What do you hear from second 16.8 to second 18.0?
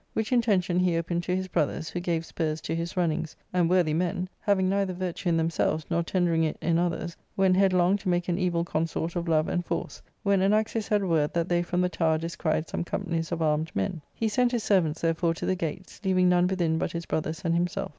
his brothers and himself.